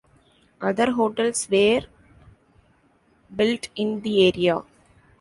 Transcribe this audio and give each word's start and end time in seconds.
Other 0.59 0.93
hotels 0.93 1.47
were 1.51 1.81
built 3.35 3.69
in 3.75 4.01
the 4.01 4.29
area. 4.33 4.63